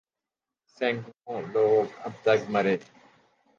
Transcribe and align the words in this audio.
سینکڑوں 0.77 1.41
لوگ 1.53 1.85
اب 2.05 2.13
تک 2.23 2.39
مارے 2.53 2.75